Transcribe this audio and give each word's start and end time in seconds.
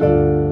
Música 0.00 0.49